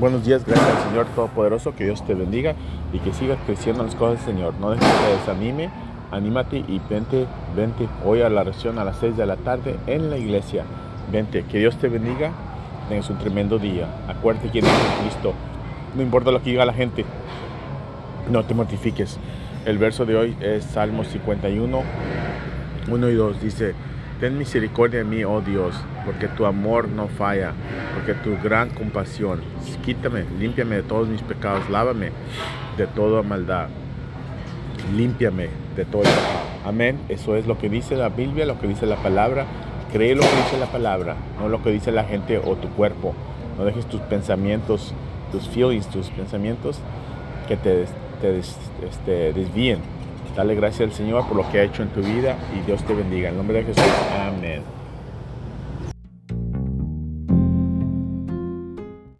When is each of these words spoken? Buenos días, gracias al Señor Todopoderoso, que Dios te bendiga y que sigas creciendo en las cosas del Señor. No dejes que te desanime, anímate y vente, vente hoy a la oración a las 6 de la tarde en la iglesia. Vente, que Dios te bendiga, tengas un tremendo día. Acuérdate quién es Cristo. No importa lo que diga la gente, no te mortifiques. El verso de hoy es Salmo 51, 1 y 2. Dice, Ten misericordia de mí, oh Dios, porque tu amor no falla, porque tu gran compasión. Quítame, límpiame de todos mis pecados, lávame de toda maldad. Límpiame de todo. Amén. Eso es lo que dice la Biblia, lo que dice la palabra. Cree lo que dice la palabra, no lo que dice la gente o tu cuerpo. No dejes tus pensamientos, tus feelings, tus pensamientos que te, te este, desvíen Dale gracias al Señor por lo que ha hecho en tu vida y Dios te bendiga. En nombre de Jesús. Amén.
Buenos 0.00 0.24
días, 0.24 0.42
gracias 0.46 0.74
al 0.74 0.88
Señor 0.88 1.06
Todopoderoso, 1.14 1.74
que 1.76 1.84
Dios 1.84 2.02
te 2.06 2.14
bendiga 2.14 2.54
y 2.94 2.98
que 3.00 3.12
sigas 3.12 3.36
creciendo 3.44 3.82
en 3.82 3.88
las 3.88 3.94
cosas 3.94 4.24
del 4.24 4.34
Señor. 4.34 4.54
No 4.54 4.70
dejes 4.70 4.88
que 4.88 5.04
te 5.04 5.18
desanime, 5.18 5.70
anímate 6.10 6.56
y 6.60 6.80
vente, 6.88 7.26
vente 7.54 7.86
hoy 8.02 8.22
a 8.22 8.30
la 8.30 8.40
oración 8.40 8.78
a 8.78 8.84
las 8.84 8.96
6 8.96 9.18
de 9.18 9.26
la 9.26 9.36
tarde 9.36 9.76
en 9.86 10.08
la 10.08 10.16
iglesia. 10.16 10.64
Vente, 11.12 11.44
que 11.44 11.58
Dios 11.58 11.76
te 11.76 11.88
bendiga, 11.88 12.32
tengas 12.88 13.10
un 13.10 13.18
tremendo 13.18 13.58
día. 13.58 13.86
Acuérdate 14.08 14.48
quién 14.48 14.64
es 14.64 14.72
Cristo. 15.02 15.34
No 15.94 16.00
importa 16.00 16.30
lo 16.30 16.42
que 16.42 16.50
diga 16.50 16.64
la 16.64 16.72
gente, 16.72 17.04
no 18.30 18.44
te 18.44 18.54
mortifiques. 18.54 19.18
El 19.66 19.76
verso 19.76 20.06
de 20.06 20.16
hoy 20.16 20.36
es 20.40 20.64
Salmo 20.64 21.04
51, 21.04 21.82
1 22.88 23.08
y 23.10 23.14
2. 23.14 23.42
Dice, 23.42 23.74
Ten 24.22 24.38
misericordia 24.38 25.00
de 25.00 25.04
mí, 25.04 25.24
oh 25.24 25.40
Dios, 25.40 25.74
porque 26.06 26.28
tu 26.28 26.46
amor 26.46 26.86
no 26.86 27.08
falla, 27.08 27.54
porque 27.92 28.14
tu 28.14 28.40
gran 28.40 28.70
compasión. 28.70 29.40
Quítame, 29.84 30.24
límpiame 30.38 30.76
de 30.76 30.82
todos 30.84 31.08
mis 31.08 31.22
pecados, 31.22 31.68
lávame 31.68 32.12
de 32.76 32.86
toda 32.86 33.24
maldad. 33.24 33.66
Límpiame 34.96 35.48
de 35.74 35.84
todo. 35.84 36.04
Amén. 36.64 37.00
Eso 37.08 37.34
es 37.34 37.48
lo 37.48 37.58
que 37.58 37.68
dice 37.68 37.96
la 37.96 38.10
Biblia, 38.10 38.46
lo 38.46 38.60
que 38.60 38.68
dice 38.68 38.86
la 38.86 38.94
palabra. 38.94 39.44
Cree 39.92 40.14
lo 40.14 40.22
que 40.22 40.36
dice 40.36 40.56
la 40.56 40.70
palabra, 40.70 41.16
no 41.40 41.48
lo 41.48 41.60
que 41.60 41.72
dice 41.72 41.90
la 41.90 42.04
gente 42.04 42.38
o 42.38 42.54
tu 42.54 42.68
cuerpo. 42.68 43.14
No 43.58 43.64
dejes 43.64 43.86
tus 43.86 44.02
pensamientos, 44.02 44.94
tus 45.32 45.48
feelings, 45.48 45.88
tus 45.88 46.10
pensamientos 46.10 46.78
que 47.48 47.56
te, 47.56 47.86
te 48.20 48.38
este, 48.38 49.32
desvíen 49.32 49.80
Dale 50.36 50.54
gracias 50.54 50.88
al 50.88 50.94
Señor 50.94 51.26
por 51.26 51.36
lo 51.36 51.50
que 51.50 51.60
ha 51.60 51.62
hecho 51.62 51.82
en 51.82 51.90
tu 51.90 52.00
vida 52.00 52.36
y 52.56 52.64
Dios 52.66 52.82
te 52.84 52.94
bendiga. 52.94 53.28
En 53.28 53.36
nombre 53.36 53.58
de 53.58 53.64
Jesús. 53.64 53.92
Amén. 54.18 54.81